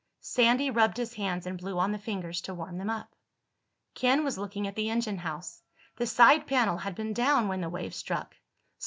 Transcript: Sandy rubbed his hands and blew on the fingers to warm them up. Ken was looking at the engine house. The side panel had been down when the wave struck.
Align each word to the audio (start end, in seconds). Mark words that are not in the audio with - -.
Sandy 0.23 0.71
rubbed 0.71 0.97
his 0.97 1.13
hands 1.13 1.45
and 1.45 1.59
blew 1.59 1.77
on 1.77 1.91
the 1.91 1.99
fingers 1.99 2.41
to 2.41 2.55
warm 2.55 2.79
them 2.79 2.89
up. 2.89 3.13
Ken 3.93 4.23
was 4.23 4.35
looking 4.35 4.65
at 4.65 4.73
the 4.75 4.89
engine 4.89 5.19
house. 5.19 5.61
The 5.97 6.07
side 6.07 6.47
panel 6.47 6.77
had 6.77 6.95
been 6.95 7.13
down 7.13 7.47
when 7.47 7.61
the 7.61 7.69
wave 7.69 7.93
struck. 7.93 8.35